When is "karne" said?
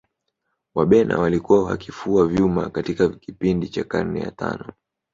3.83-4.19